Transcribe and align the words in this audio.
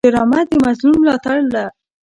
ډرامه 0.09 0.39
د 0.49 0.51
مظلوم 0.65 0.97
ملاتړ 1.01 1.37
ده 1.53 1.65